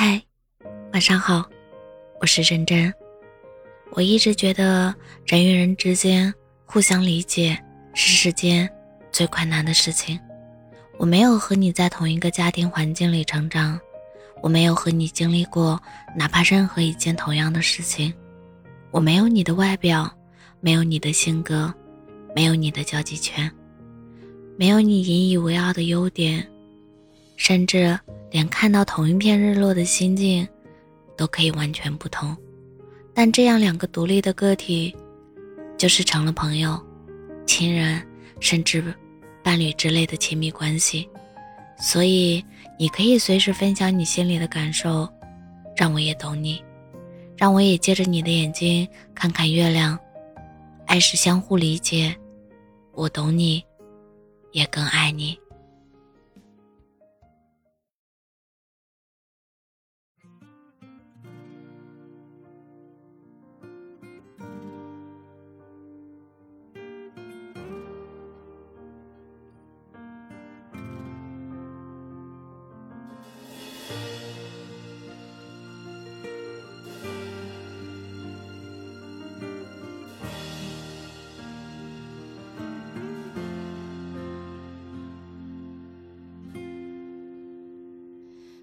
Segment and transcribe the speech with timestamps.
[0.00, 0.22] 嗨，
[0.92, 1.44] 晚上好，
[2.20, 2.94] 我是真真。
[3.90, 4.94] 我一直觉得
[5.26, 6.32] 人与人之间
[6.64, 7.60] 互相理解
[7.94, 8.70] 是世间
[9.10, 10.16] 最困难的事情。
[10.98, 13.76] 我没有和你在同一个家庭环境里成长，
[14.40, 15.82] 我没有和你经历过
[16.14, 18.14] 哪怕任何一件同样的事情，
[18.92, 20.08] 我没有你的外表，
[20.60, 21.74] 没有你的性格，
[22.36, 23.50] 没有你的交际圈，
[24.56, 26.48] 没有你引以为傲的优点，
[27.34, 27.98] 甚至。
[28.30, 30.46] 连看到同一片日落的心境，
[31.16, 32.36] 都可以完全不同。
[33.14, 34.94] 但这样两个独立的个体，
[35.76, 36.80] 就是成了朋友、
[37.46, 38.00] 亲人，
[38.40, 38.82] 甚至
[39.42, 41.08] 伴侣之类的亲密关系。
[41.80, 42.44] 所以，
[42.78, 45.08] 你可以随时分享你心里的感受，
[45.76, 46.62] 让我也懂你，
[47.36, 49.98] 让我也借着你的眼睛看看月亮。
[50.86, 52.14] 爱是相互理解，
[52.92, 53.62] 我懂你，
[54.52, 55.38] 也更爱你。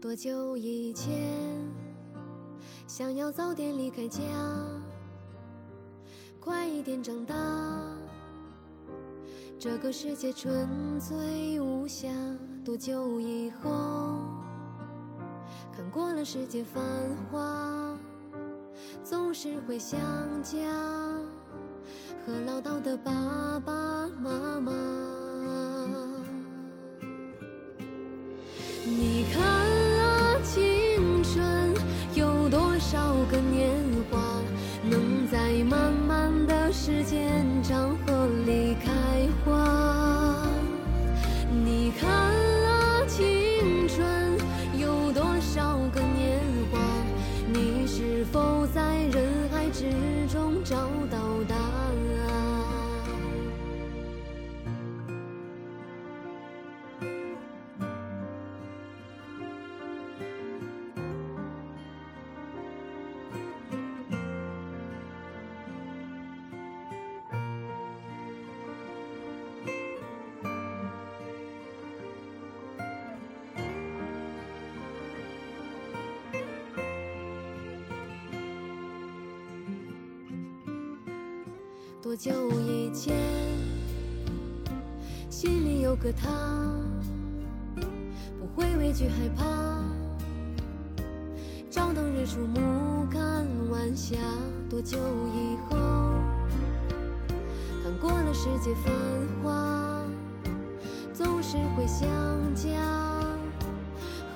[0.00, 1.12] 多久以前，
[2.86, 4.20] 想要早点离开家，
[6.38, 7.34] 快一点长大。
[9.58, 12.08] 这个世界纯粹无瑕。
[12.64, 14.20] 多久以后，
[15.74, 16.80] 看过了世界繁
[17.28, 17.98] 华，
[19.02, 19.98] 总是会想
[20.44, 20.58] 家
[22.24, 25.17] 和唠叨的爸爸妈妈。
[36.88, 38.90] 时间长河里开
[39.44, 40.48] 花。
[41.52, 44.38] 你看啊，青春
[44.74, 46.40] 有多少个年
[46.72, 46.78] 华？
[47.52, 49.22] 你是否在人
[49.52, 49.90] 海之
[50.32, 50.88] 中找
[82.00, 83.12] 多久以前，
[85.28, 86.28] 心里有个他，
[88.38, 89.44] 不会畏惧害怕。
[91.68, 94.16] 照当日出，暮看晚霞。
[94.70, 94.96] 多久
[95.34, 95.76] 以后，
[97.82, 98.94] 看过了世界繁
[99.42, 100.04] 华，
[101.12, 102.06] 总是会想
[102.54, 102.70] 家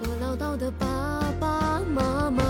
[0.00, 2.41] 和唠叨的爸爸妈妈。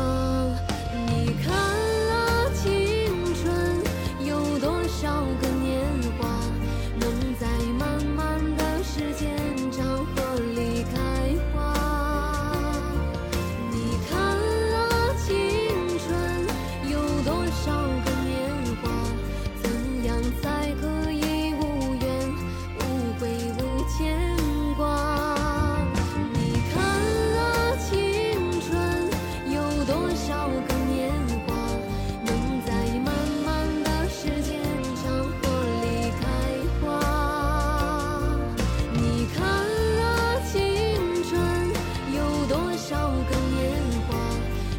[29.85, 31.11] 多少个年
[31.47, 31.55] 华
[32.25, 33.13] 能在漫
[33.45, 34.61] 漫的时间
[35.03, 35.43] 长河
[35.83, 36.25] 里开
[36.81, 36.87] 花
[38.93, 40.55] 你看啊青
[41.25, 41.33] 春
[42.15, 43.73] 有多少个年
[44.07, 44.11] 华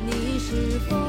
[0.05, 1.02] 你是否